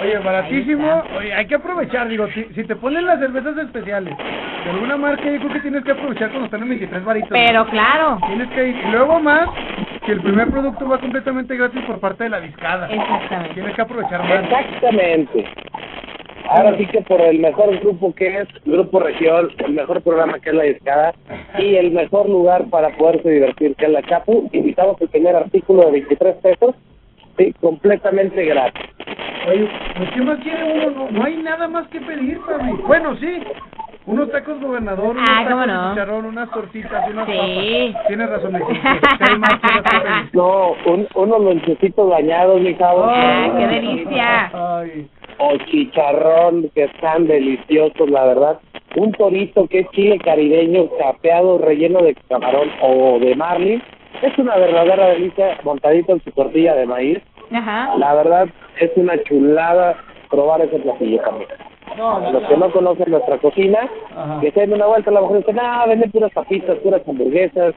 [0.00, 1.02] Oye, baratísimo.
[1.18, 4.16] Oye, hay que aprovechar, digo, si, si te ponen las cervezas especiales
[4.64, 7.30] de alguna marca, yo creo que tienes que aprovechar cuando están en 23 varitos.
[7.30, 8.18] Pero claro.
[8.26, 8.76] Tienes que ir.
[8.76, 9.48] Y luego más,
[10.04, 12.88] que el primer producto va completamente gratis por parte de la discada.
[12.88, 13.54] Exactamente.
[13.54, 14.44] Tienes que aprovechar más.
[14.44, 15.48] Exactamente.
[16.48, 20.50] Ahora sí que por el mejor grupo que es Grupo Región, el mejor programa que
[20.50, 21.14] es La Discada
[21.58, 25.86] y el mejor lugar para poderse divertir que es La Chapu, invitamos el primer artículo
[25.86, 26.74] de 23 pesos,
[27.44, 28.82] sí, completamente gratis.
[29.48, 30.90] Oye, pues ¿qué más quiere uno?
[30.90, 32.72] No, no hay nada más que pedir, Fabi.
[32.86, 33.42] Bueno, sí.
[34.04, 35.90] Unos tacos gobernador, unos Ah, tacos de no.
[35.90, 37.92] chicharrón, unas tortitas, unas Sí.
[37.92, 38.06] papas.
[38.08, 38.72] Tienes razón, Mexi.
[39.18, 40.32] ¿Qué hay más?
[40.32, 42.76] No, un, unos lonchecitos bañados, mi.
[42.80, 44.50] ¡Ay, qué delicia!
[44.52, 48.58] Ay, O chicharrón, que están deliciosos, la verdad.
[48.96, 53.82] Un torito que es chile caribeño, capeado, relleno de camarón o de marlin.
[54.20, 57.18] Es una verdadera delicia, montadito en su tortilla de maíz.
[57.54, 57.96] Ajá.
[57.96, 58.48] La verdad,
[58.80, 59.96] es una chulada
[60.30, 61.48] probar ese platillo también.
[61.96, 63.80] no, no, Los que no conocen nuestra cocina,
[64.16, 64.40] Ajá.
[64.40, 67.74] que se den una vuelta, a lo mejor dicen, ah, venden puras papitas, puras hamburguesas.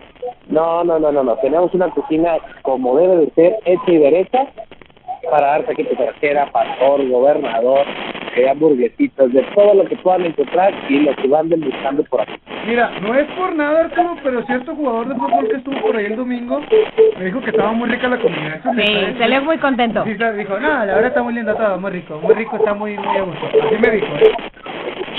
[0.47, 1.35] No, no, no, no, no.
[1.37, 4.47] Tenemos una cocina como debe de ser, hecha y derecha,
[5.29, 7.85] para dar taquito trasera, pastor, gobernador,
[8.35, 12.33] eh, hamburguesitas, de todo lo que puedan encontrar y lo que van buscando por aquí.
[12.67, 16.05] Mira, no es por nada, Arturo, pero cierto jugador de fútbol que estuvo por ahí
[16.05, 16.61] el domingo
[17.17, 18.55] me dijo que estaba muy rica la comida.
[18.59, 20.03] Eso Sí, salió muy contento.
[20.03, 22.97] Sí, dijo, no, la verdad está muy lindo todo, muy rico, muy rico, está muy,
[22.97, 23.45] muy a gusto.
[23.45, 24.07] Así me dijo.
[24.17, 24.31] ¿eh?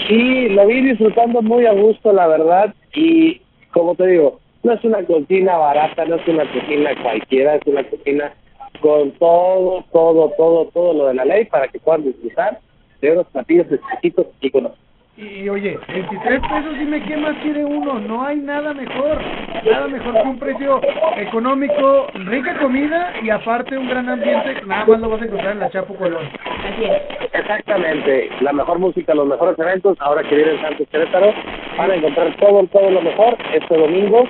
[0.09, 3.41] Sí, lo vi disfrutando muy a gusto, la verdad, y
[3.73, 7.85] como te digo, no es una cocina barata, no es una cocina cualquiera, es una
[7.85, 8.33] cocina
[8.81, 12.59] con todo, todo, todo, todo lo de la ley para que puedan disfrutar
[13.01, 14.71] de unos platillos exquisitos y con
[15.17, 19.19] Y oye, 23 pesos dime qué más quiere uno, no hay nada mejor,
[19.65, 20.81] nada mejor que un precio
[21.17, 25.61] económico, rica comida y aparte un gran ambiente, nada más lo vas a encontrar en
[25.61, 26.27] la Chapo Colón.
[26.65, 27.31] Así es.
[27.33, 31.33] Exactamente, la mejor música, los mejores eventos, ahora que viene Santos Querétaro,
[31.77, 34.29] van a encontrar todo, todo lo mejor este domingo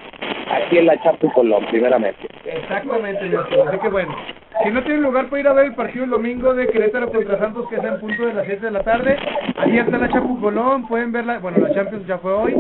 [0.50, 2.26] aquí en la Chapu Colón, primeramente.
[2.44, 4.14] Exactamente, Arturo, así que bueno,
[4.62, 7.38] si no tienen lugar para ir a ver el partido el domingo de Querétaro contra
[7.38, 9.16] Santos, que es en punto de las 7 de la tarde,
[9.56, 12.54] ahí está la Chapu Colón, pueden verla, bueno, la Champions ya fue hoy,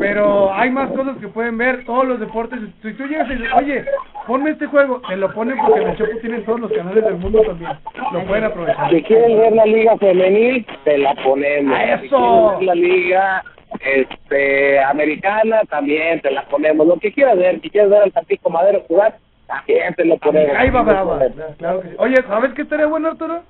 [0.00, 3.48] pero hay más cosas que pueden ver, todos los deportes, si tú llegas y dices,
[3.56, 3.84] oye,
[4.26, 7.16] ponme este juego, te lo ponen porque en el Chapu tienen todos los canales del
[7.16, 7.72] mundo también,
[8.12, 8.90] lo pueden aprovechar.
[8.90, 11.78] Si quieres ver la liga femenil, te la ponemos.
[11.78, 12.50] ¡A Si eso!
[12.58, 13.44] ver la liga
[13.84, 16.86] este americana, también te la ponemos.
[16.86, 19.16] Lo que quieras ver, si quieres ver al Tampico Madero jugar,
[19.46, 20.56] también te lo ponemos.
[20.56, 21.20] Ahí va brava,
[21.58, 21.94] claro que sí.
[21.98, 23.42] Oye, ¿sabes qué estaría bueno, Arturo?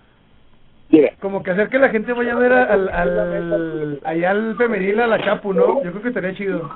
[0.90, 1.12] Dime.
[1.20, 5.06] Como que hacer que la gente vaya a ver al, al, allá al femenil, a
[5.06, 5.82] la Chapu, ¿no?
[5.82, 6.70] Yo creo que estaría chido.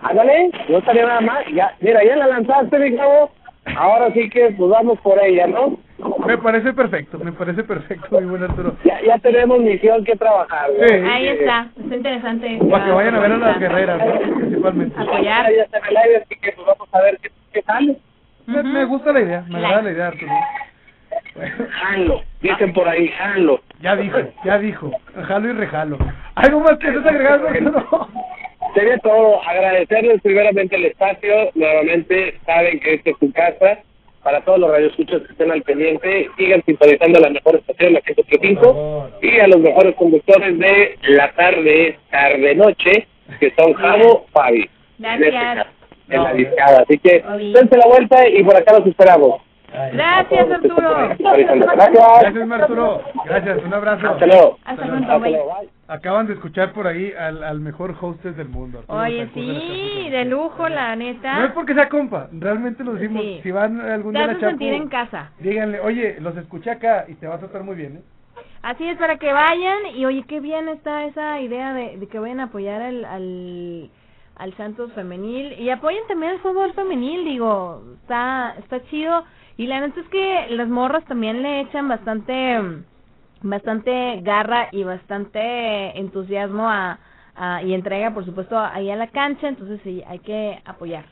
[0.00, 1.44] Ándale, no estaría nada más.
[1.52, 3.30] Ya, mira, ya la lanzaste, mi chavo.
[3.76, 5.78] Ahora sí que pues vamos por ella, ¿no?
[6.26, 8.76] Me parece perfecto, me parece perfecto, mi buen Arturo.
[8.84, 10.68] Ya, ya tenemos misión que trabajar.
[10.76, 10.86] ¿no?
[10.88, 10.94] Sí.
[10.94, 11.68] Ahí está.
[11.80, 12.58] Está interesante.
[12.70, 14.34] Para que vayan a ver a las guerreras, ¿no?
[14.36, 15.00] principalmente.
[15.00, 15.52] Apoyar.
[15.54, 17.96] Ya está en el aire, así que pues vamos a ver qué, qué sale.
[18.46, 18.68] Me, Ujú.
[18.68, 20.32] me gusta la idea, me agrada la idea, Arturo.
[21.70, 23.60] Jalo, dicen por ahí, jalo.
[23.80, 24.90] ya dijo, ya dijo.
[25.28, 25.98] Jalo y rejalo.
[26.34, 28.08] ¿Algo más que estés agregando, Arturo?
[28.74, 33.78] Sería todo agradecerles primeramente el espacio, nuevamente saben que esta es su casa,
[34.22, 39.10] para todos los radioescuchas que estén al pendiente, sigan sintonizando la mejor estación, la 105,
[39.20, 43.06] y a los mejores conductores de la tarde, tarde-noche,
[43.40, 44.70] que son Javo, Fabi.
[45.02, 45.66] En, Gracias.
[46.08, 49.42] en la discada, así que dense la vuelta y por acá los esperamos.
[49.92, 51.08] Gracias, Arturo.
[51.18, 51.68] Gracias.
[52.50, 53.02] Arturo.
[53.24, 54.06] Gracias, un abrazo.
[54.06, 54.58] Hasta luego.
[54.64, 55.30] Hasta pronto, Hasta bye.
[55.30, 55.56] luego.
[55.92, 58.78] Acaban de escuchar por ahí al, al mejor hostess del mundo.
[58.80, 61.52] Arturo Oye, Betancourt sí, de lujo, la No es neta.
[61.54, 63.22] porque sea compa, realmente lo decimos.
[63.22, 63.40] Sí.
[63.42, 65.30] Si van algún día a la hace Chapu, sentir en casa.
[65.40, 68.02] díganle, oye, los escuché acá y te vas a estar muy bien, ¿eh?
[68.62, 69.94] Así es, para que vayan.
[69.94, 73.90] Y oye, qué bien está esa idea de, de que vayan a apoyar al, al,
[74.36, 75.60] al Santos femenil.
[75.60, 79.24] Y apoyen también el fútbol femenil, digo, está, está chido.
[79.58, 82.58] Y la neta es que las morras también le echan bastante,
[83.42, 86.98] bastante garra y bastante entusiasmo a,
[87.34, 89.48] a, y entrega, por supuesto, ahí a la cancha.
[89.48, 91.04] Entonces sí, hay que apoyar.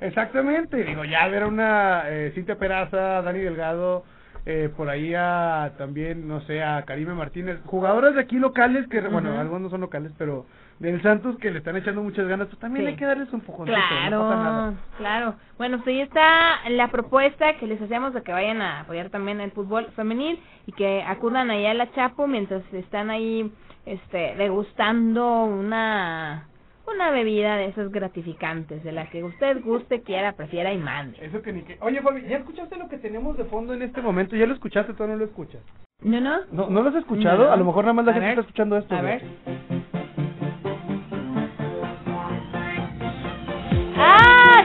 [0.00, 4.04] Exactamente, digo, ya ver a una eh, Cintia Peraza, Dani Delgado,
[4.46, 9.02] eh, por ahí a también, no sé, a Karime Martínez, jugadoras de aquí locales, que
[9.02, 10.46] bueno, algunos no son locales, pero
[10.80, 12.90] del Santos que le están echando muchas ganas, pues también Sí.
[12.92, 14.74] hay que darles un poco no pasa Claro, nada.
[14.98, 15.34] claro.
[15.58, 19.40] Bueno, pues ahí está la propuesta que les hacemos de que vayan a apoyar también
[19.40, 23.52] el fútbol femenil y que acudan ahí a la Chapo mientras están ahí
[23.86, 26.46] este degustando una
[26.92, 31.24] una bebida de esas gratificantes, de la que usted guste, quiera, prefiera y mande.
[31.24, 31.76] Eso que ni que...
[31.82, 34.34] Oye, Fabi, ¿ya escuchaste lo que tenemos de fondo en este momento?
[34.34, 34.94] ¿Ya lo escuchaste?
[34.94, 35.60] ¿Tú no lo escuchas?
[36.02, 36.38] ¿No, no?
[36.50, 37.44] ¿No, ¿no lo has escuchado?
[37.44, 37.52] No.
[37.52, 38.30] A lo mejor nada más la A gente ver.
[38.32, 38.96] está escuchando esto.
[38.96, 39.22] A ver.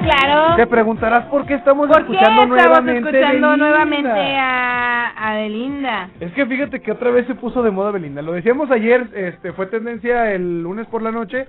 [0.06, 0.56] Claro!
[0.56, 3.58] Te preguntarás por qué estamos ¿Por qué escuchando estamos nuevamente escuchando Belinda?
[3.58, 6.10] nuevamente a, a Belinda?
[6.20, 8.22] Es que fíjate que otra vez se puso de moda Belinda.
[8.22, 11.48] Lo decíamos ayer, este fue tendencia el lunes por la noche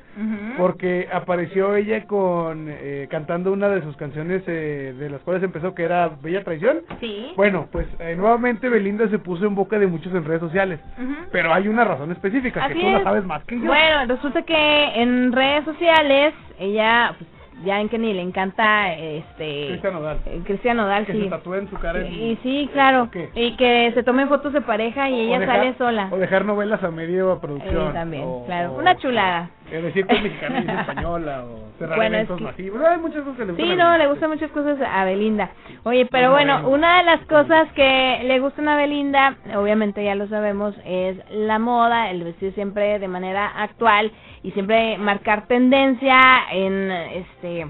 [0.56, 5.74] porque apareció ella con eh, cantando una de sus canciones eh, de las cuales empezó
[5.74, 6.78] que era Bella Traición.
[7.00, 7.32] Sí.
[7.36, 10.80] Bueno, pues eh, nuevamente Belinda se puso en boca de muchos en redes sociales.
[11.32, 13.04] Pero hay una razón específica Así que tú la es.
[13.04, 13.66] sabes más que yo.
[13.66, 17.30] Bueno, resulta que en redes sociales, ella, pues,
[17.64, 19.68] ya en que ni le encanta, este...
[19.68, 20.18] Cristian Nodal.
[20.26, 21.22] eh, Cristian Nodal, que sí.
[21.22, 22.00] se tatúe en su cara.
[22.00, 23.08] en- Y sí, claro.
[23.34, 26.08] Y que se tomen fotos de pareja y o ella dejar- sale sola.
[26.12, 27.92] O dejar novelas a medio Eh, producción.
[27.92, 28.74] también, o- claro.
[28.78, 29.50] Una chulada.
[29.70, 32.80] Es decir, que es mexicana y es española, o cerrar Bueno, es eventos que- masivos.
[32.82, 35.50] Hay muchas cosas que le gustan Sí, a no, le gustan muchas cosas a Belinda.
[35.82, 36.68] Oye, pero bueno.
[36.68, 41.58] una de las cosas que le gustan a Belinda, obviamente ya lo sabemos, es la
[41.58, 44.12] moda, el vestir siempre de manera actual
[44.44, 46.18] y siempre marcar tendencia
[46.52, 47.66] en este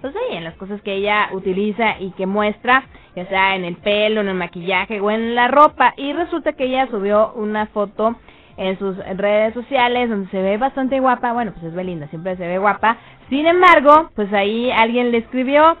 [0.00, 2.84] pues ahí en las cosas que ella utiliza y que muestra,
[3.16, 5.94] ya sea en el pelo, en el maquillaje o en la ropa.
[5.96, 8.14] Y resulta que ella subió una foto
[8.56, 11.32] en sus redes sociales donde se ve bastante guapa.
[11.32, 12.96] Bueno, pues es Belinda, siempre se ve guapa.
[13.28, 15.76] Sin embargo, pues ahí alguien le escribió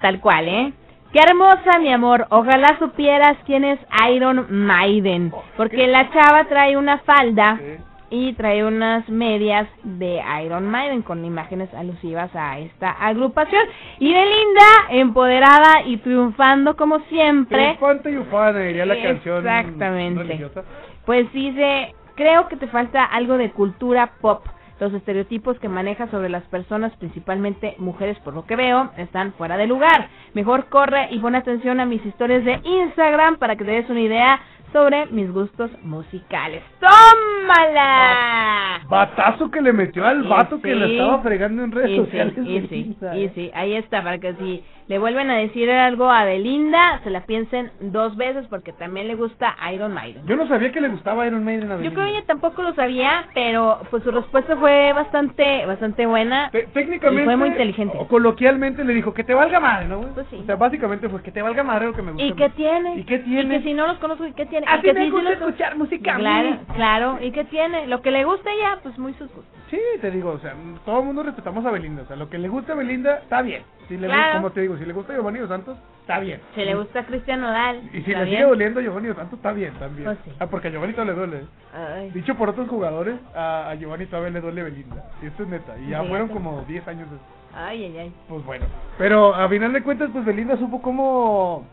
[0.00, 0.72] tal cual, ¿eh?
[1.12, 2.26] Qué hermosa, mi amor.
[2.30, 3.78] Ojalá supieras quién es
[4.10, 5.32] Iron Maiden.
[5.56, 7.76] Porque la chava trae una falda Sí.
[8.14, 13.62] y trae unas medias de Iron Maiden con imágenes alusivas a esta agrupación.
[13.98, 20.22] Y Belinda, empoderada y triunfando como siempre, Triunfante y ufana, diría la canción Exactamente.
[20.22, 20.62] religiosa.
[21.04, 24.44] pues dice, creo que te falta algo de cultura pop.
[24.80, 29.56] Los estereotipos que manejas sobre las personas, principalmente mujeres por lo que veo, están fuera
[29.56, 30.08] de lugar.
[30.34, 34.00] Mejor corre y pon atención a mis historias de Instagram para que te des una
[34.00, 34.40] idea
[34.72, 36.62] sobre mis gustos musicales.
[36.80, 38.80] ¡Tómala!
[38.88, 42.34] Batazo que le metió al vato que la estaba fregando en redes Y sociales.
[42.34, 46.10] sí, y sí, y sí, ahí está, para que si le vuelven a decir algo
[46.10, 50.26] a Belinda, se la piensen dos veces porque también le gusta Iron Maiden.
[50.26, 51.94] Yo no sabía que le gustaba Iron Maiden a Yo Belinda.
[51.94, 56.50] creo que ella tampoco lo sabía, pero pues su respuesta fue bastante bastante buena.
[56.50, 57.96] Te- técnicamente Y fue muy inteligente.
[57.98, 60.00] o coloquialmente le dijo que te valga madre, ¿no?
[60.14, 60.38] Pues sí.
[60.42, 62.26] O sea, básicamente fue que te valga madre lo que me gusta.
[62.26, 62.96] ¿Y qué tiene?
[62.98, 63.56] ¿Y qué tiene?
[63.56, 64.61] Y que si no los conozco, ¿y qué tiene?
[64.66, 66.22] Así y que me sí, gusta los- escuchar música a mí.
[66.24, 67.18] Claro, claro.
[67.20, 67.86] ¿Y qué tiene?
[67.86, 69.44] Lo que le gusta a ella, pues muy sus gustos.
[69.70, 70.54] Sí, te digo, o sea,
[70.84, 73.40] todo el mundo respetamos a Belinda, o sea, lo que le gusta a Belinda está
[73.42, 73.62] bien.
[73.88, 74.20] Si le Claro.
[74.22, 76.40] gusta, como te digo, si le gusta Giovanni Dos Santos, está bien.
[76.54, 79.38] Si le gusta Cristian Nodal, Y si ¿está le sigue doliendo a Giovanni Dos Santos,
[79.38, 80.04] está bien también.
[80.04, 80.32] Pues sí.
[80.38, 81.46] Ah, porque a Giovanni todavía le duele.
[81.74, 82.10] Ay.
[82.10, 85.04] Dicho por otros jugadores, a, a Giovanni todavía le duele Belinda.
[85.22, 85.78] Y esto es neta.
[85.78, 87.16] Y ya Sí, fueron ya como 10 años de...
[87.54, 88.12] Ay, ay, ay.
[88.28, 88.66] Pues bueno.
[88.98, 91.66] Pero a final de cuentas, pues Belinda supo cómo...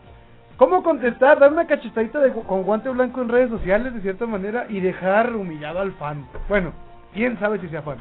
[0.60, 1.38] ¿Cómo contestar?
[1.38, 5.34] Dar una cachetadita de, con guante blanco en redes sociales, de cierta manera, y dejar
[5.34, 6.26] humillado al fan.
[6.50, 6.74] Bueno,
[7.14, 7.96] quién sabe si sea fan.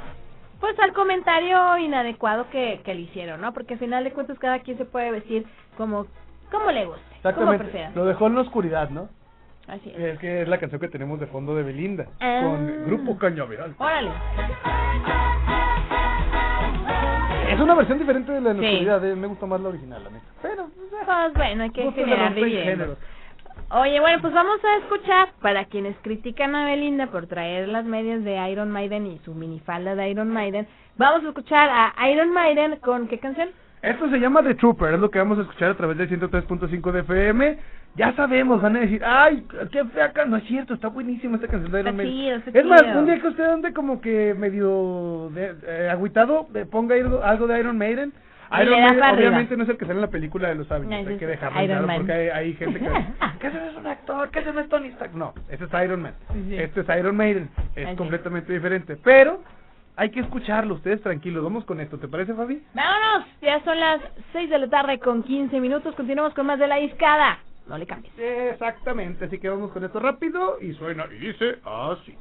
[0.59, 3.53] Pues al comentario inadecuado que, que le hicieron, ¿no?
[3.53, 5.45] Porque al final de cuentas cada quien se puede vestir
[5.77, 6.07] como,
[6.51, 7.91] como le guste, Exactamente.
[7.95, 9.07] Lo dejó en la oscuridad, ¿no?
[9.69, 9.97] Así es.
[9.97, 12.07] Es que es la canción que tenemos de fondo de Belinda.
[12.19, 12.41] Ah.
[12.43, 13.73] Con Grupo Cañaveral.
[13.77, 14.11] Órale.
[17.53, 18.67] Es una versión diferente de la de la Sí.
[18.75, 19.05] oscuridad.
[19.05, 20.25] eh, Me gusta más la original, la neta.
[20.41, 22.97] Pero, pues, Pues bueno, hay que generar dividendos.
[23.71, 28.23] Oye, bueno, pues vamos a escuchar para quienes critican a Belinda por traer las medias
[28.23, 30.67] de Iron Maiden y su minifalda de Iron Maiden.
[30.97, 33.49] Vamos a escuchar a Iron Maiden con qué canción?
[33.81, 36.91] Esto se llama The Trooper, es lo que vamos a escuchar a través del 103.5
[36.91, 37.57] de FM.
[37.99, 40.29] Ya sabemos, van a decir, ay, qué fea can-".
[40.29, 42.43] No es cierto, está buenísima esta canción de Iron Está Maiden.
[42.53, 47.21] es más, un día que usted ande como que medio de, eh, agüitado, ponga algo-
[47.23, 48.13] algo de Iron Maiden.
[48.51, 49.17] Y Iron Maiden arriba.
[49.29, 51.27] obviamente no es el que sale en la película de los Avengers, No, hay que
[51.27, 52.85] dejarlo claro porque hay, hay gente que
[53.39, 54.29] ¿qué ese no es un actor?
[54.31, 55.13] ¿Qué es Tony Stark?
[55.13, 56.13] No, ese es Iron Man.
[56.33, 56.55] Sí.
[56.57, 57.95] Este es Iron Maiden, es Así.
[57.97, 59.43] completamente diferente, pero
[59.97, 62.63] hay que escucharlo, ustedes tranquilos, vamos con esto, ¿te parece Fabi?
[62.73, 63.99] Vámonos, ya son las
[64.31, 65.93] 6 de la tarde con 15 minutos.
[65.95, 67.37] Continuamos con más de la discada.
[67.69, 68.11] No le cambies.
[68.17, 72.17] Exactamente, así que vamos con esto rápido y suena y dice así.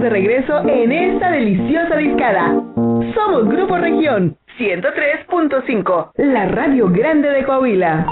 [0.00, 2.48] De regreso en esta deliciosa discada.
[3.14, 8.06] Somos Grupo Región 103.5, la radio grande de Coahuila.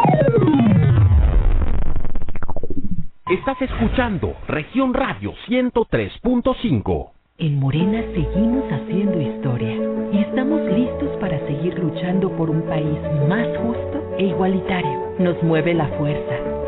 [3.30, 7.10] Estás escuchando Región Radio 103.5.
[7.38, 9.76] En Morena seguimos haciendo historia
[10.12, 15.14] y estamos listos para seguir luchando por un país más justo e igualitario.
[15.18, 16.34] Nos mueve la fuerza,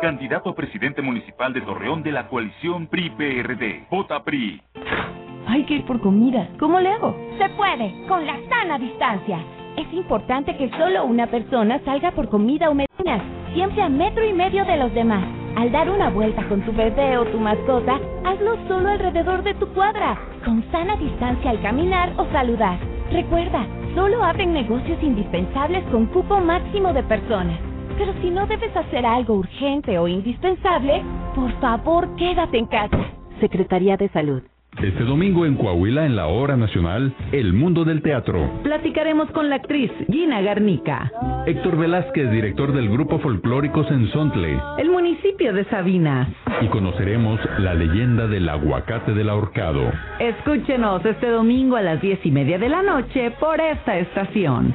[0.00, 3.86] Candidato a presidente municipal de Torreón de la coalición PRI-PRD.
[3.90, 4.60] Vota PRI.
[5.46, 6.50] Hay que ir por comida.
[6.58, 7.16] ¿Cómo le hago?
[7.38, 9.38] Se puede, con la sana distancia.
[9.78, 13.22] Es importante que solo una persona salga por comida o medicinas,
[13.54, 15.24] siempre a metro y medio de los demás.
[15.56, 19.66] Al dar una vuelta con tu bebé o tu mascota, hazlo solo alrededor de tu
[19.68, 22.78] cuadra, con sana distancia al caminar o saludar.
[23.10, 27.58] Recuerda, solo abren negocios indispensables con cupo máximo de personas.
[27.98, 31.02] Pero si no debes hacer algo urgente o indispensable,
[31.34, 32.98] por favor quédate en casa.
[33.40, 34.42] Secretaría de Salud.
[34.82, 38.50] Este domingo en Coahuila, en la hora nacional, El Mundo del Teatro.
[38.62, 41.10] Platicaremos con la actriz Gina Garnica.
[41.46, 44.60] Héctor Velázquez, director del grupo folclórico Sensontle.
[44.76, 46.28] El municipio de Sabinas.
[46.60, 49.90] Y conoceremos la leyenda del aguacate del ahorcado.
[50.18, 54.74] Escúchenos este domingo a las diez y media de la noche por esta estación.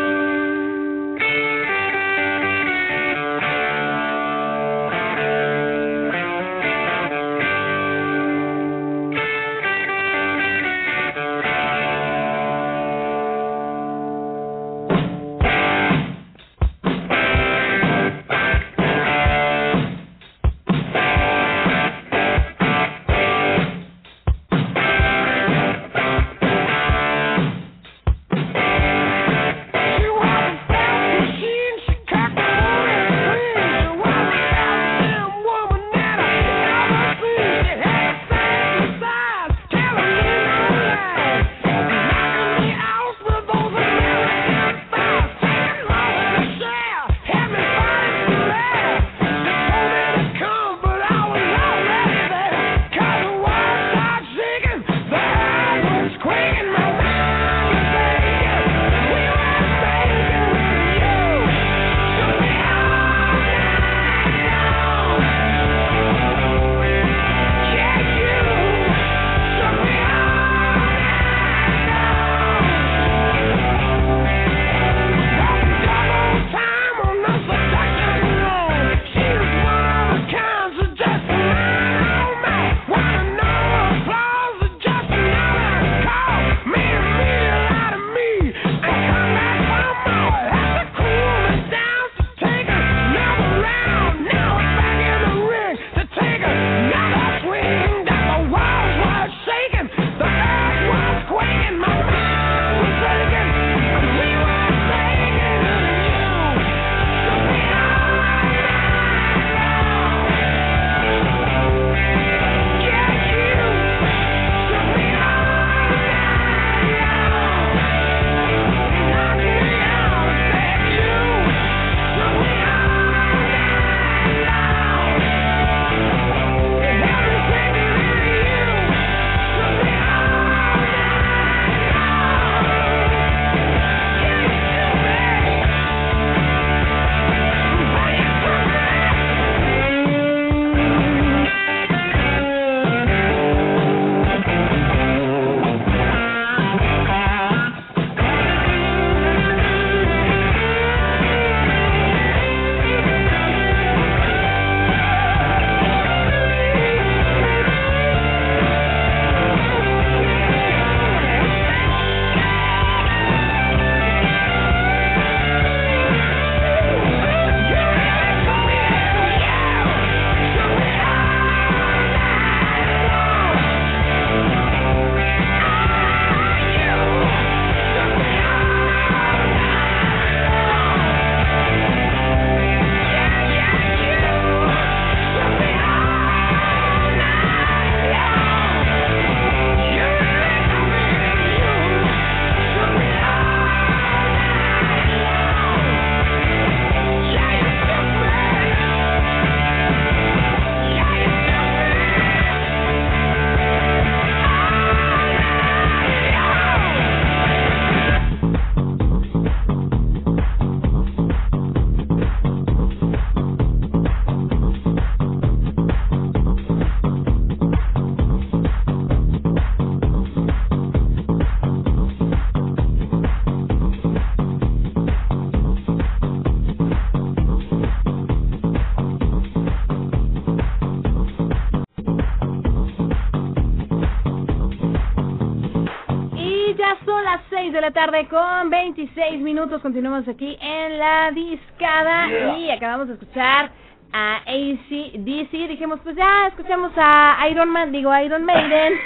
[238.05, 239.79] Tarde con 26 minutos.
[239.83, 242.57] Continuamos aquí en la discada Yeah.
[242.57, 243.69] y acabamos de escuchar
[244.11, 245.67] a AC/DC.
[245.67, 248.93] Dijimos, pues ya escuchamos a Iron Man, digo Iron Maiden.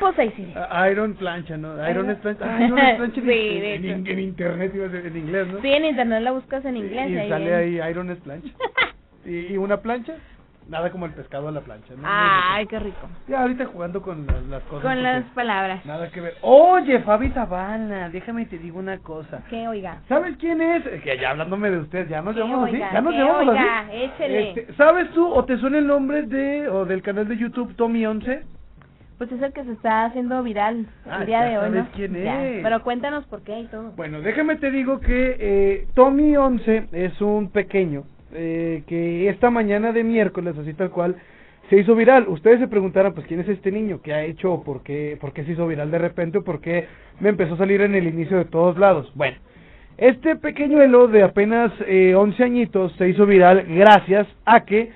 [0.00, 0.54] Pues AC/DC.
[0.56, 1.74] Ah, Iron plancha, ¿no?
[1.88, 2.44] Iron Iron- es plancha.
[2.48, 3.92] Ah, Iron es plancha en, Sí, en- hecho.
[3.94, 5.60] en- en internet, iba a ser en inglés, ¿no?
[5.60, 7.10] Sí, en internet la buscas en inglés.
[7.10, 8.48] y ahí sale ahí Iron es plancha.
[9.24, 10.14] y, y una plancha,
[10.72, 12.02] nada como el pescado a la plancha, ¿no?
[12.04, 13.06] Ay, qué rico.
[13.28, 14.82] Ya ahorita jugando con las, las cosas.
[14.82, 15.84] Con las palabras.
[15.86, 16.34] Nada que ver.
[16.40, 19.42] Oye, Fabi Zavala, déjame te digo una cosa.
[19.50, 19.98] ¿Qué, oiga?
[20.08, 20.82] ¿Sabes quién es?
[21.02, 22.74] Que ya hablándome de usted, ya nos ¿Qué, llamamos así.
[22.76, 22.92] oiga?
[22.92, 23.78] Ya nos ¿Qué, llamamos oiga?
[23.80, 23.90] así.
[23.96, 24.48] Échele.
[24.50, 28.04] Este, ¿Sabes tú o te suena el nombre de o del canal de YouTube Tommy
[28.06, 28.42] 11?
[29.18, 31.84] Pues es el que se está haciendo viral Ah, el día ya de hoy, sabes
[31.84, 31.90] ¿no?
[31.94, 32.62] quién Ya, es.
[32.64, 33.92] Pero cuéntanos por qué y todo.
[33.92, 38.02] Bueno, déjame te digo que eh, Tommy 11 es un pequeño
[38.34, 41.16] eh, que esta mañana de miércoles, así tal cual,
[41.70, 42.26] se hizo viral.
[42.28, 44.00] Ustedes se preguntarán, pues, ¿quién es este niño?
[44.02, 44.62] ¿Qué ha hecho?
[44.64, 46.38] ¿Por qué, por qué se hizo viral de repente?
[46.38, 46.86] ¿O por qué
[47.20, 49.10] me empezó a salir en el inicio de todos lados?
[49.14, 49.36] Bueno,
[49.96, 54.90] este pequeñuelo de apenas eh, 11 añitos se hizo viral gracias a que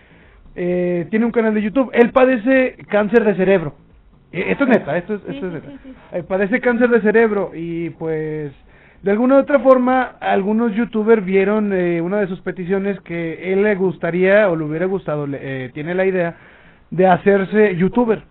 [0.55, 1.91] eh, tiene un canal de YouTube.
[1.93, 3.75] Él padece cáncer de cerebro.
[4.33, 5.69] Eh, Esto es neta, esto es, esto es neta.
[6.13, 8.53] Eh, padece cáncer de cerebro y pues
[9.03, 13.63] de alguna u otra forma algunos youtubers vieron eh, una de sus peticiones que él
[13.63, 16.37] le gustaría o le hubiera gustado, le- eh, tiene la idea
[16.91, 18.23] de hacerse youtuber.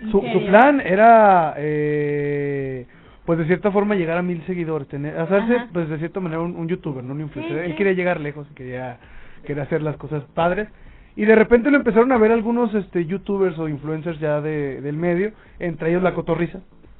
[0.00, 2.86] ¿En Su, su plan era eh,
[3.24, 5.68] pues de cierta forma llegar a mil seguidores, tener, hacerse Ajá.
[5.72, 7.58] pues de cierta manera un, un youtuber, no un influencer.
[7.58, 7.76] Sí, él sí.
[7.76, 8.98] quería llegar lejos, quería,
[9.46, 10.68] quería hacer las cosas padres.
[11.16, 14.96] Y de repente lo empezaron a ver algunos este youtubers o influencers ya de, del
[14.96, 16.12] medio, entre ellos La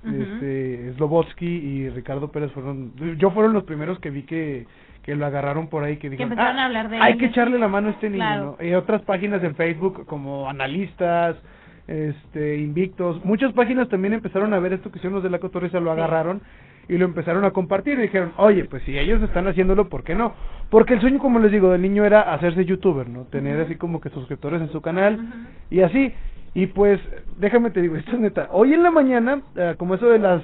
[0.07, 4.67] Este Slobotsky y Ricardo Pérez fueron, yo fueron los primeros que vi que,
[5.03, 7.19] que lo agarraron por ahí, que dijeron, empezaron "Ah, a hablar de hay él".
[7.19, 8.57] que echarle la mano a este niño, Claro.
[8.61, 8.67] ¿no?
[8.67, 11.37] Y otras páginas en Facebook como analistas,
[11.87, 15.81] este Invictos, muchas páginas también empezaron a ver esto que hicieron los de La Cotorrisa,
[15.81, 16.40] lo agarraron
[16.88, 20.14] y lo empezaron a compartir y dijeron, oye, pues si ellos están haciéndolo, ¿por qué
[20.14, 20.35] no?
[20.71, 23.25] Porque el sueño, como les digo, del niño era hacerse youtuber, ¿no?
[23.25, 25.19] Tener así como que suscriptores en su canal
[25.71, 26.12] y así.
[26.55, 27.01] Y pues,
[27.38, 28.49] déjame te digo, esto es neta.
[28.53, 30.43] Hoy en la mañana, eh, como eso de las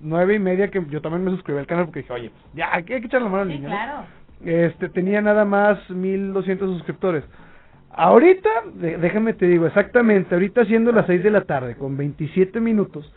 [0.00, 2.82] nueve y media, que yo también me suscribí al canal porque dije, oye, ya, hay
[2.84, 3.68] que echar la mano al niño.
[3.68, 4.04] claro.
[4.44, 7.22] Este, tenía nada más 1200 suscriptores.
[7.90, 12.58] Ahorita, de- déjame te digo, exactamente, ahorita siendo las 6 de la tarde, con 27
[12.58, 13.12] minutos,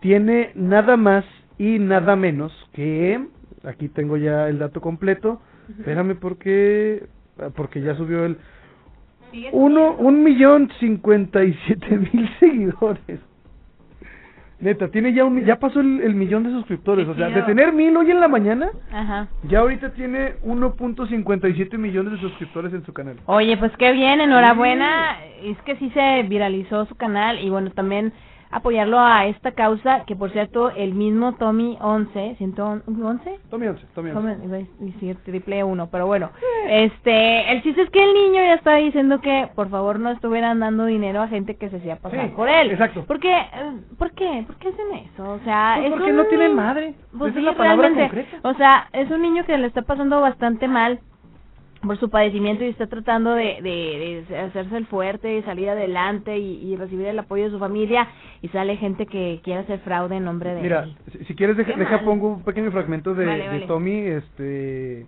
[0.00, 1.24] tiene nada más
[1.58, 3.26] y nada menos que,
[3.64, 5.40] aquí tengo ya el dato completo,
[5.78, 7.06] espérame porque,
[7.56, 8.36] porque ya subió el,
[9.52, 13.20] uno, un millón cincuenta y siete mil seguidores.
[14.60, 17.72] Neta, tiene ya un, ya pasó el, el millón de suscriptores, o sea, de tener
[17.72, 19.26] mil hoy en la mañana, Ajá.
[19.48, 23.16] ya ahorita tiene 1.57 millones de suscriptores en su canal.
[23.26, 25.16] Oye, pues qué bien, enhorabuena.
[25.42, 28.12] Es que sí se viralizó su canal y bueno, también
[28.52, 32.84] apoyarlo a esta causa, que por cierto, el mismo Tommy 11, 111,
[33.50, 34.66] Tommy 11, Tommy 11.
[34.78, 36.30] Tommy, triple uno, pero bueno,
[36.68, 40.60] este, el chiste es que el niño ya está diciendo que por favor no estuvieran
[40.60, 42.70] dando dinero a gente que se hacía pasar Sí, por él.
[42.70, 43.04] exacto.
[43.06, 43.46] Porque, eh,
[43.98, 44.44] ¿por qué?
[44.46, 45.30] ¿Por qué hacen eso?
[45.32, 46.94] O sea, Pues es porque un no tienen niño- madre.
[47.16, 48.36] Pues Esa sí, es la palabra concreta.
[48.42, 51.00] O sea, es un niño que le está pasando bastante mal
[51.82, 56.38] por su padecimiento y está tratando de, de, de hacerse el fuerte y salir adelante
[56.38, 58.08] y, y recibir el apoyo de su familia
[58.40, 60.96] y sale gente que quiere hacer fraude en nombre de Mira, él.
[61.12, 63.66] si, si quieres deja, deja pongo un pequeño fragmento de, Vale, de vale.
[63.66, 65.06] Tommy, este,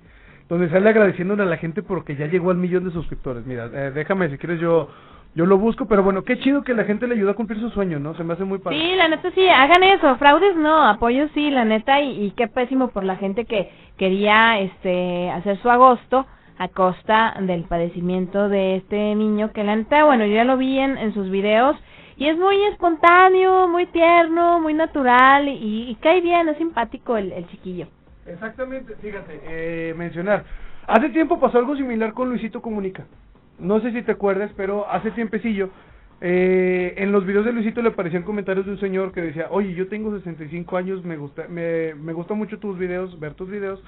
[0.48, 3.46] donde sale agradeciéndole a la gente porque ya llegó al millón de suscriptores.
[3.46, 4.88] Mira, eh, déjame si quieres yo
[5.37, 7.68] yo lo busco, pero bueno, qué chido que la gente le ayudó a cumplir su
[7.70, 8.14] sueño, ¿no?
[8.14, 8.78] Se me hace muy padre.
[8.78, 12.46] Sí, la neta sí, hagan eso, fraudes no, apoyo sí, la neta, y, y qué
[12.46, 16.24] pésimo por la gente que quería este hacer su agosto
[16.58, 20.78] a costa del padecimiento de este niño, que la neta, bueno, yo ya lo vi
[20.78, 21.76] en, en sus videos,
[22.16, 27.46] y es muy espontáneo, muy tierno, muy natural, y, y cae bien, es simpático el,
[27.48, 27.88] chiquillo.
[28.26, 30.44] Exactamente, fíjate, eh, mencionar.
[30.86, 33.04] Hace tiempo pasó algo similar con Luisito Comunica.
[33.58, 35.70] No sé si te acuerdas, pero hace tiempecillo,
[36.20, 39.74] eh, en los videos de Luisito le aparecían comentarios de un señor que decía, oye,
[39.74, 43.82] yo tengo 65 años, me gusta, me, me gusta mucho tus videos, ver tus videos,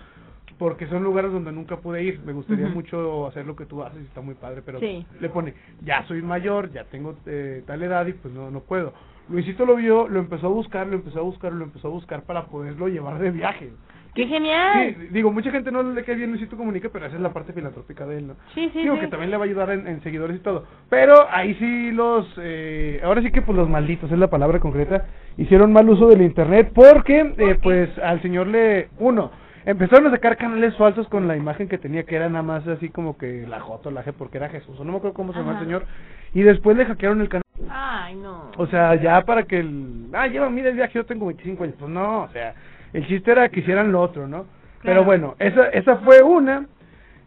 [0.59, 2.21] porque son lugares donde nunca pude ir.
[2.25, 5.07] Me gustaría mucho hacer lo que tú haces, está muy padre, pero Sí.
[5.21, 5.55] le pone,
[5.85, 8.93] ya soy mayor, ya tengo eh, tal edad y pues no, no puedo.
[9.29, 12.23] Luisito lo vio, lo empezó a buscar, lo empezó a buscar, lo empezó a buscar
[12.23, 13.71] para poderlo llevar de viaje.
[14.15, 14.95] ¡Qué genial!
[14.99, 17.53] Sí, digo, mucha gente no le cae bien Luisito Comunica, pero esa es la parte
[17.53, 18.37] filantrópica de él, ¿no?
[18.55, 19.01] Sí, sí, Digo sí.
[19.03, 20.65] que también le va a ayudar en, en seguidores y todo.
[20.89, 25.05] Pero ahí sí los, eh, ahora sí que pues los malditos, es la palabra concreta,
[25.37, 29.31] hicieron mal uso del internet porque, eh, pues al señor le, uno,
[29.67, 32.89] empezaron a sacar canales falsos con la imagen que tenía, que era nada más así
[32.89, 35.33] como que la J o la G, porque era Jesús, o no me acuerdo cómo
[35.33, 35.85] se llama el señor,
[36.33, 37.43] y después le hackearon el canal.
[37.69, 38.53] Ay, no.
[38.57, 40.07] O sea, ya para que el...
[40.13, 41.77] Ah, lleva mira el viaje, yo tengo 25 años.
[41.79, 42.55] Pues no, o sea,
[42.93, 44.47] el chiste era que hicieran lo otro, ¿no?
[44.83, 46.67] Pero bueno, esa, esa fue una.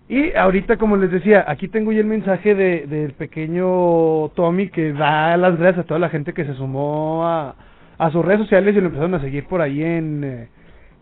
[0.07, 4.93] Y ahorita, como les decía, aquí tengo ya el mensaje de, del pequeño Tommy que
[4.93, 7.55] da las gracias a toda la gente que se sumó a,
[7.97, 10.47] a sus redes sociales y lo empezaron a seguir por ahí en, eh,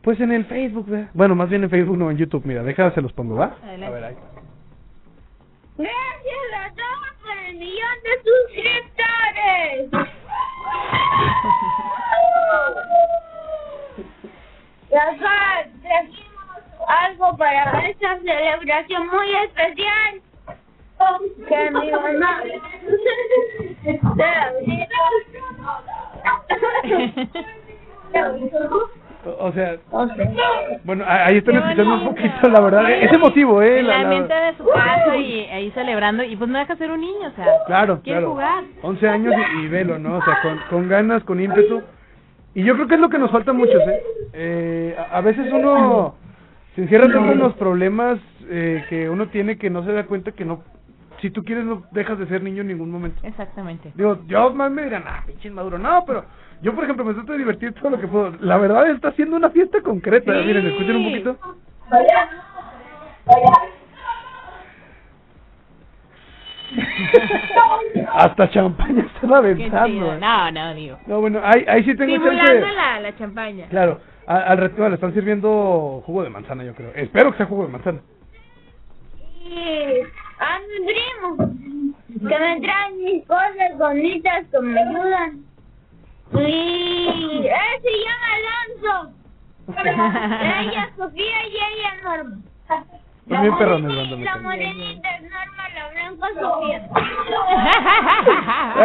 [0.07, 1.09] pues en el Facebook, ¿verdad?
[1.13, 2.45] Bueno, más bien en Facebook, no en YouTube.
[2.45, 3.57] Mira, déjame se los pongo, ¿va?
[3.61, 3.87] Adelante.
[3.87, 4.15] A ver, ahí.
[5.77, 9.89] Gracias a todos por el millón de suscriptores.
[14.89, 20.21] Y acá trajimos algo para esta celebración muy especial.
[21.49, 22.43] Que mi mamá
[29.39, 29.75] O- sea,
[30.83, 32.91] bueno, ahí están escuchando un poquito, la verdad.
[32.91, 33.79] Es emotivo, ¿eh?
[33.79, 36.23] En La- la la- mente de su casa y ahí celebrando.
[36.23, 37.45] Y pues no deja ser un niño, o sea.
[37.65, 38.31] Claro, quiere claro.
[38.33, 38.63] jugar.
[38.81, 40.17] 11 años y, y velo, ¿no?
[40.17, 41.81] O sea, con, con ganas, con ímpetu.
[42.55, 44.03] Y yo creo que es lo que nos falta a muchos, ¿eh?
[44.33, 46.15] eh a, a veces uno
[46.75, 48.17] se encierra tanto en los problemas
[48.49, 50.61] eh, que uno tiene que no se da cuenta que no...
[51.21, 53.19] Si tú quieres, no dejas de ser niño en ningún momento.
[53.25, 53.91] Exactamente.
[53.95, 55.77] Digo, yo más me dirán, ah, pinche maduro.
[55.79, 56.25] No, pero
[56.61, 58.33] yo, por ejemplo, me trato de divertir todo lo que puedo.
[58.39, 60.31] La verdad está haciendo una fiesta concreta.
[60.31, 60.45] Sí.
[60.45, 61.37] Miren, escuchen un poquito.
[68.13, 70.17] Hasta champaña Qué aventando.
[70.19, 70.97] No, no, digo.
[71.07, 72.61] No, bueno, ahí, ahí sí tengo chance.
[72.75, 73.67] la, la champaña.
[73.69, 76.91] Claro, a- al ratito le están sirviendo jugo de manzana, yo creo.
[76.95, 77.99] Espero que sea jugo de manzana.
[79.43, 80.01] Y
[80.39, 85.43] a mi primo, que me traen mis cosas bonitas que me ayudan.
[86.33, 89.13] Y él se llama Alonso.
[89.77, 92.37] ella es Sofía y ella es Norma.
[93.27, 94.43] Me La caen.
[94.43, 96.79] morenita es Norma, la blanca es Sofía.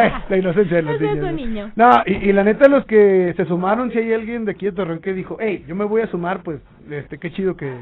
[0.04, 1.16] Eh, la inocencia de los niños.
[1.16, 1.32] ¿no?
[1.32, 1.72] niño.
[1.76, 4.72] No, y, y la neta, los que se sumaron, si hay alguien de aquí de
[4.72, 6.60] Torreón que dijo, hey, yo me voy a sumar, pues,
[6.90, 7.72] este, qué chido que,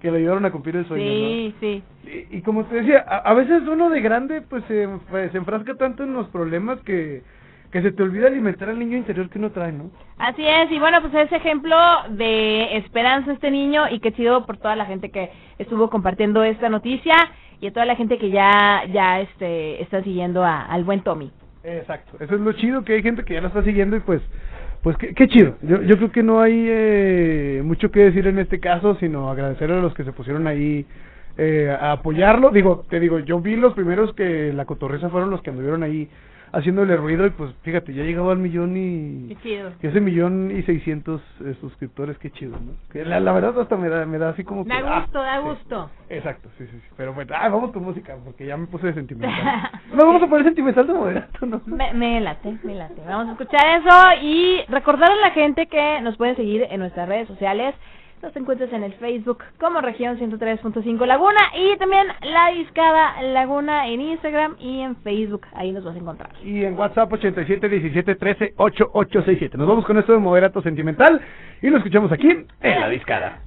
[0.00, 1.82] que le ayudaron a cumplir el sueño, Sí, sí.
[2.04, 2.10] ¿no?
[2.10, 5.38] Y, y como te decía, a, a veces uno de grande, pues, se, pues, se
[5.38, 7.22] enfrasca tanto en los problemas que,
[7.70, 9.90] que se te olvida alimentar al niño interior que uno trae, ¿no?
[10.18, 11.76] Así es, y bueno, pues es ejemplo
[12.10, 16.68] de esperanza este niño y qué chido por toda la gente que estuvo compartiendo esta
[16.68, 17.14] noticia
[17.60, 21.30] y a toda la gente que ya ya este está siguiendo a- al buen Tommy.
[21.64, 24.22] Exacto, eso es lo chido, que hay gente que ya lo está siguiendo y pues,
[24.82, 25.56] pues qué, qué chido.
[25.62, 29.70] Yo, yo creo que no hay eh, mucho que decir en este caso, sino agradecer
[29.70, 30.86] a los que se pusieron ahí
[31.36, 32.50] eh, a apoyarlo.
[32.50, 36.08] Digo, te digo, yo vi los primeros que la cotorreza fueron los que anduvieron ahí
[36.52, 39.28] haciéndole ruido y pues fíjate, ya llegaba al millón y...
[39.28, 39.72] Qué chido.
[39.82, 42.72] Ese millón y seiscientos eh, suscriptores, qué chido, ¿no?
[42.92, 44.70] Que la, la verdad hasta me da, me da así como que...
[44.70, 45.48] Da ah, gusto, da sí.
[45.48, 45.90] gusto.
[46.08, 46.88] Exacto, sí, sí, sí.
[46.96, 49.70] Pero bueno, ah, vamos con música, porque ya me puse sentimental.
[49.92, 51.60] no, vamos a poner sentimental de moderato, ¿no?
[51.66, 53.00] Me, me late, me late.
[53.06, 57.08] Vamos a escuchar eso y recordar a la gente que nos pueden seguir en nuestras
[57.08, 57.74] redes sociales.
[58.22, 64.00] Nos encuentras en el Facebook como región 103.5 Laguna y también La Discada Laguna en
[64.00, 65.46] Instagram y en Facebook.
[65.52, 66.30] Ahí nos vas a encontrar.
[66.42, 69.56] Y en WhatsApp 87 17 13 8867.
[69.56, 71.20] Nos vamos con esto de moderato sentimental
[71.62, 73.40] y lo escuchamos aquí en la discada.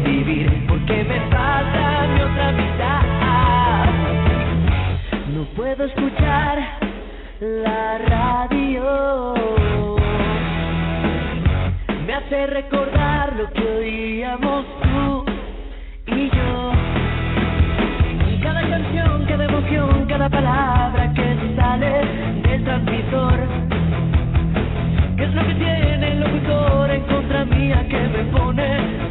[0.00, 3.02] Vivir porque me falta mi otra mitad.
[5.34, 6.58] No puedo escuchar
[7.40, 9.34] la radio.
[12.06, 15.24] Me hace recordar lo que oíamos tú
[16.06, 16.72] y yo.
[18.42, 21.90] Cada canción, cada emoción, cada palabra que sale
[22.42, 23.38] del transmisor.
[25.16, 29.07] ¿Qué es lo que tiene el locutor en contra mía que me pone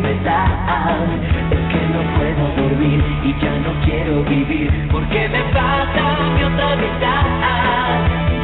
[0.00, 6.76] Es que no puedo dormir y ya no quiero vivir porque me falta mi otra
[6.76, 7.24] mitad.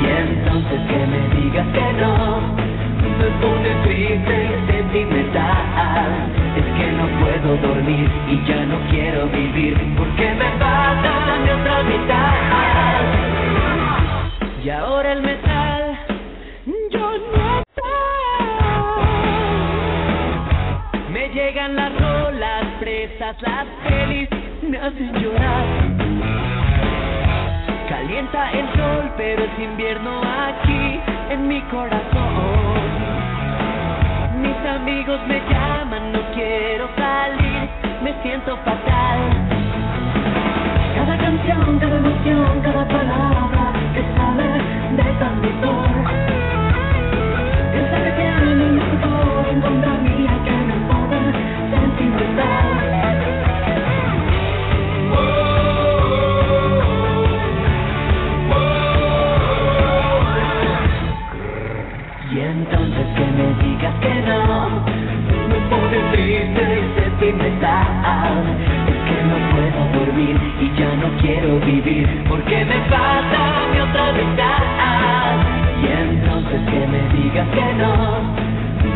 [0.03, 2.41] Y entonces que me digas que no,
[3.19, 5.57] me pone triste y sentimental.
[6.57, 11.83] Es que no puedo dormir y ya no quiero vivir porque me falta mi otra
[11.85, 12.35] mitad.
[14.65, 15.54] Y ahora el metal,
[23.41, 24.29] llegan las pelis
[24.63, 25.65] me hacen llorar.
[27.89, 32.05] Calienta el sol, pero es invierno aquí en mi corazón.
[34.41, 37.69] Mis amigos me llaman, no quiero salir,
[38.03, 39.19] me siento fatal.
[40.95, 44.49] Cada canción, cada emoción, cada palabra que sale
[44.97, 45.41] de tan.
[47.73, 50.75] Piensa que te amo y no puedo encontrar mía que me
[51.71, 52.95] sentimental.
[53.01, 53.04] Y
[68.05, 72.07] Es que no puedo dormir y ya no quiero vivir.
[72.29, 73.39] Porque me falta
[73.73, 75.37] mi otra mitad
[75.83, 78.45] Y entonces que me digas que no.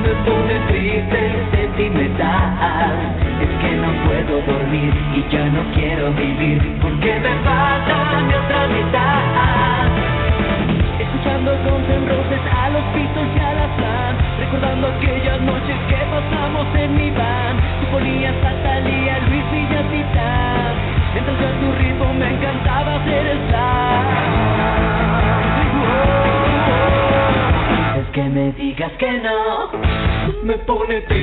[0.03, 1.21] Me pone triste
[1.53, 2.92] sentimental.
[3.40, 6.79] Es que no puedo dormir y ya no quiero vivir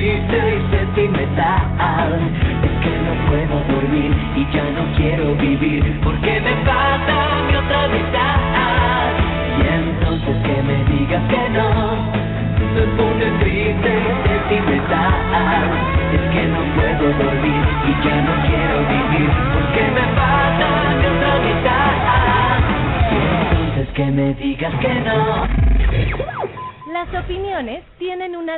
[0.06, 2.20] triste y sentimental
[2.62, 5.95] Es que no puedo dormir y ya no quiero vivir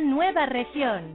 [0.09, 1.15] nueva región.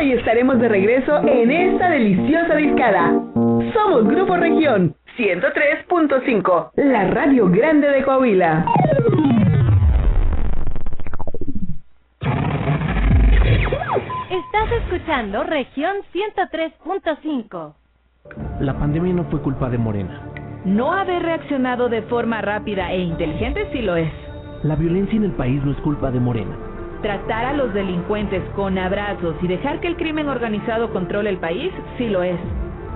[0.00, 3.10] Pausa y estaremos de regreso en esta deliciosa discada.
[3.74, 8.66] Somos Grupo Región 103.5, la radio grande de Coahuila.
[14.30, 17.74] Estás escuchando región 103.5.
[18.60, 20.22] La pandemia no fue culpa de Morena.
[20.64, 24.12] No haber reaccionado de forma rápida e inteligente sí lo es.
[24.62, 26.69] La violencia en el país no es culpa de Morena.
[27.02, 31.72] Tratar a los delincuentes con abrazos y dejar que el crimen organizado controle el país
[31.96, 32.38] sí lo es.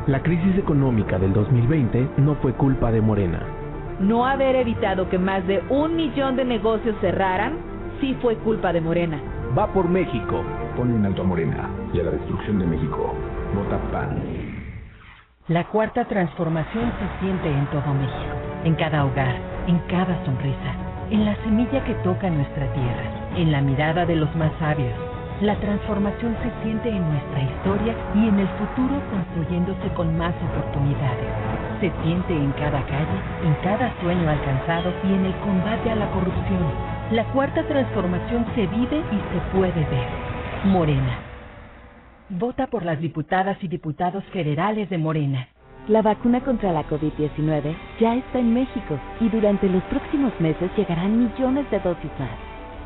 [0.06, 3.40] La crisis económica del 2020 no fue culpa de Morena.
[4.00, 7.54] No haber evitado que más de un millón de negocios cerraran
[8.00, 9.18] sí fue culpa de Morena.
[9.56, 10.42] Va por México.
[10.76, 13.14] Ponle un alto a Morena y a la destrucción de México.
[13.54, 14.20] Vota PAN.
[15.48, 18.34] La cuarta transformación se siente en todo México,
[18.64, 19.36] en cada hogar,
[19.66, 20.74] en cada sonrisa,
[21.10, 24.92] en la semilla que toca nuestra tierra, en la mirada de los más sabios.
[25.40, 31.26] La transformación se siente en nuestra historia y en el futuro construyéndose con más oportunidades.
[31.80, 36.10] Se siente en cada calle, en cada sueño alcanzado y en el combate a la
[36.12, 36.62] corrupción.
[37.10, 40.08] La cuarta transformación se vive y se puede ver.
[40.64, 41.18] Morena.
[42.30, 45.48] Vota por las diputadas y diputados federales de Morena.
[45.88, 51.18] La vacuna contra la COVID-19 ya está en México y durante los próximos meses llegarán
[51.18, 52.43] millones de dosis más.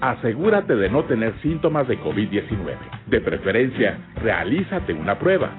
[0.00, 2.76] asegúrate de no tener síntomas de COVID-19.
[3.06, 5.50] De preferencia, realízate una prueba.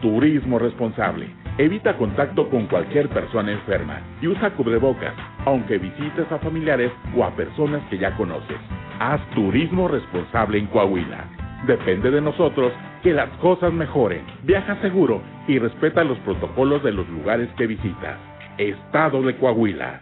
[0.00, 1.28] Turismo responsable.
[1.58, 5.14] Evita contacto con cualquier persona enferma y usa cubrebocas,
[5.44, 8.56] aunque visites a familiares o a personas que ya conoces.
[8.98, 11.24] Haz turismo responsable en Coahuila.
[11.66, 12.72] Depende de nosotros
[13.02, 14.24] que las cosas mejoren.
[14.44, 18.18] Viaja seguro y respeta los protocolos de los lugares que visitas.
[18.58, 20.01] Estado de Coahuila.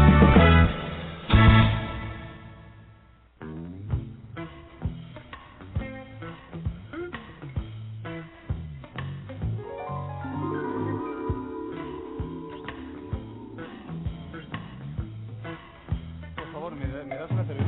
[17.05, 17.60] ¿Me, da- me das una cerveza?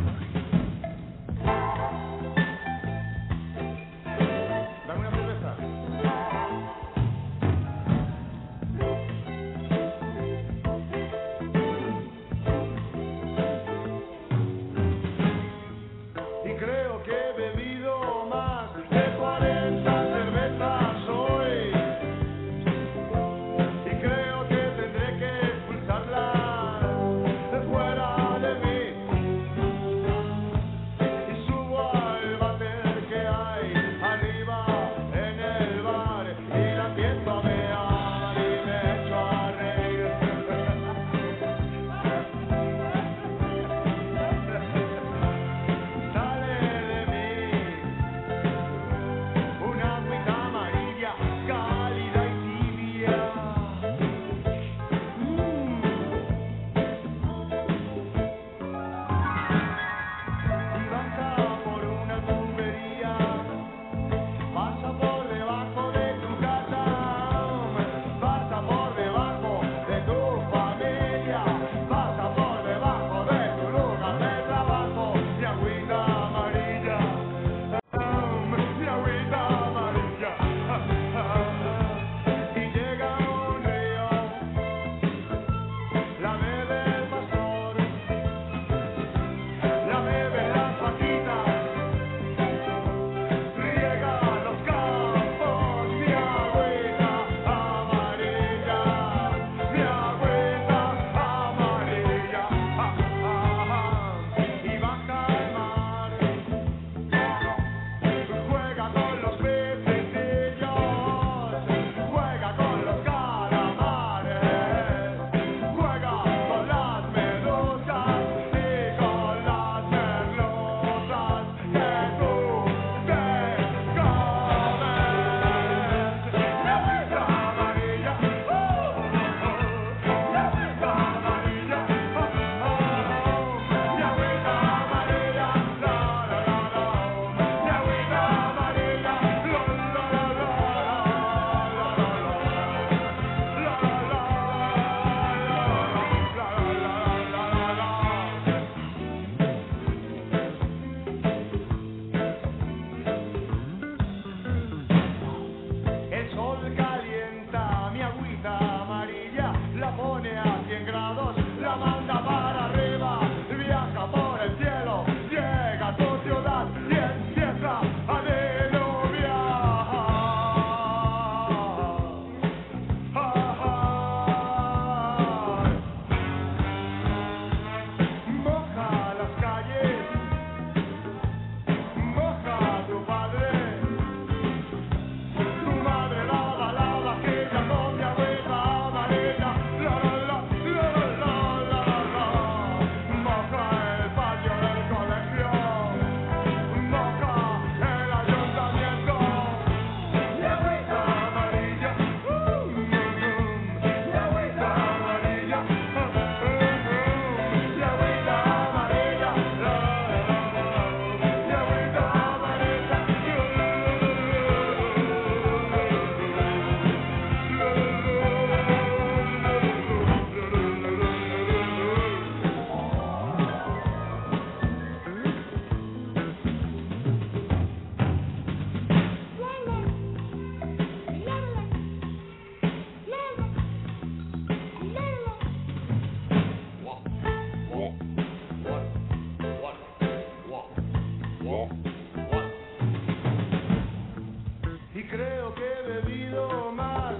[245.13, 247.13] creo que he bebido más.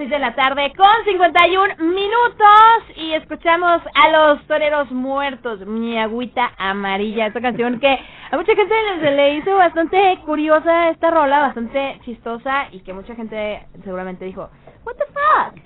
[0.00, 6.52] 6 de la tarde con 51 minutos y escuchamos a los toreros muertos, mi agüita
[6.56, 7.98] amarilla, esta canción que
[8.30, 13.14] a mucha gente se le hizo bastante curiosa esta rola, bastante chistosa y que mucha
[13.14, 14.48] gente seguramente dijo,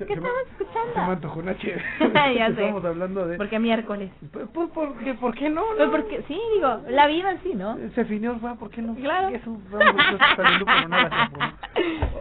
[0.02, 1.12] what the fuck, ¿qué estamos Se me escuchando?
[1.12, 1.52] antojó una.
[2.34, 2.52] Ya sé.
[2.52, 3.36] Estamos hablando de...
[3.36, 4.10] Porque miércoles.
[4.32, 5.62] ¿Por, por, por qué, ¿Por qué no?
[5.76, 5.90] Pues no?
[5.92, 7.76] porque, sí, digo, la vida en sí, ¿no?
[7.94, 8.94] Se finió, ¿por qué no?
[8.96, 9.28] Claro.
[9.28, 9.56] Eso.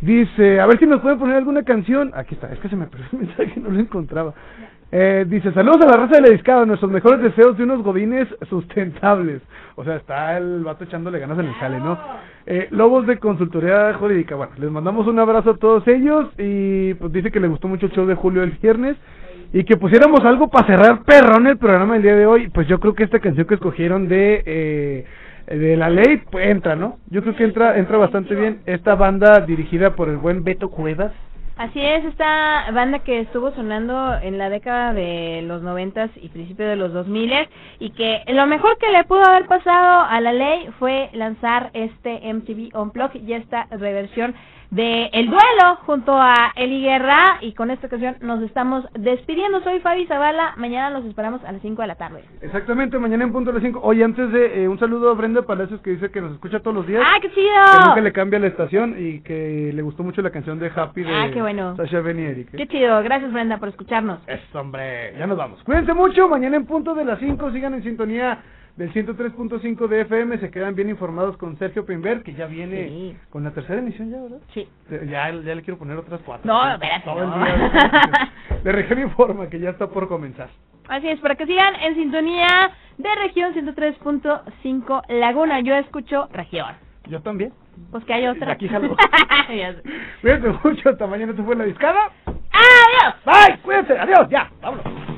[0.00, 2.12] Dice, a ver si nos puede poner alguna canción.
[2.14, 4.32] Aquí está, es que se me perdió el mensaje, no lo encontraba.
[4.92, 8.28] Eh, dice, saludos a la raza de la discada, nuestros mejores deseos de unos godines
[8.48, 9.42] sustentables.
[9.74, 11.98] O sea, está el vato echándole ganas en el jale, ¿no?
[12.46, 17.12] Eh, Lobos de Consultoría Jurídica, bueno, les mandamos un abrazo a todos ellos y pues
[17.12, 18.96] dice que le gustó mucho el show de Julio el viernes
[19.52, 22.78] y que pusiéramos algo para cerrar perrón el programa del día de hoy, pues yo
[22.78, 25.04] creo que esta canción que escogieron de eh,
[25.48, 26.98] de la ley pues entra, ¿no?
[27.10, 31.12] Yo creo que entra entra bastante bien esta banda dirigida por el buen Beto Cuevas.
[31.56, 36.68] Así es, esta banda que estuvo sonando en la década de los noventas y principio
[36.68, 37.48] de los dos miles
[37.78, 42.20] y que lo mejor que le pudo haber pasado a la ley fue lanzar este
[42.30, 44.34] MTV Unplugged y esta reversión
[44.70, 49.60] de El Duelo junto a Eli Guerra y con esta ocasión nos estamos despidiendo.
[49.62, 52.24] Soy Fabi Zavala, mañana los esperamos a las 5 de la tarde.
[52.40, 53.80] Exactamente, mañana en punto a las 5.
[53.82, 56.74] Oye, antes de eh, un saludo a Brenda Palacios que dice que nos escucha todos
[56.76, 57.02] los días.
[57.04, 57.88] ¡Ah, qué Que chido!
[57.88, 61.14] nunca le cambia la estación y que le gustó mucho la canción de Happy de
[61.14, 61.76] Ah, qué bueno.
[61.76, 62.44] Sasha Benieri.
[62.44, 62.56] ¿qué?
[62.56, 64.18] Qué chido, gracias Brenda por escucharnos.
[64.26, 65.62] Eso, hombre, ya nos vamos.
[65.62, 68.38] Cuídense mucho, mañana en punto de las 5 sigan en sintonía
[68.76, 73.16] del 103.5 de FM, se quedan bien informados con Sergio Pimber, que ya viene Sí.
[73.30, 74.38] con la tercera emisión ya, ¿verdad?
[74.52, 74.68] Sí.
[75.08, 76.46] Ya, ya le quiero poner otras cuatro.
[76.52, 78.62] No, espérate, no.
[78.62, 80.48] De región informa que ya está por comenzar.
[80.88, 85.60] Así es, para que sigan en sintonía de región 103.5 Laguna.
[85.60, 86.74] Yo escucho región.
[87.06, 87.52] Yo también.
[87.90, 88.52] Pues que hay otra.
[88.52, 88.80] Aquí sé.
[90.20, 91.32] Cuídense mucho, hasta mañana.
[91.32, 92.10] Esto fue La Discada.
[92.26, 93.14] ¡Adiós!
[93.24, 95.15] Bye, cuídense, adiós, ya, vámonos.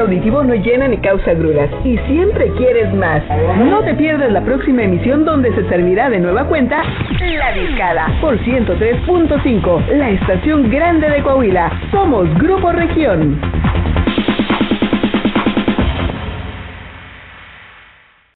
[0.00, 3.22] Auditivo no llena ni causa gruras y siempre quieres más.
[3.58, 6.82] No te pierdas la próxima emisión donde se servirá de nueva cuenta
[7.20, 11.70] La Discada por 103.5, la estación grande de Coahuila.
[11.90, 13.40] Somos Grupo Región.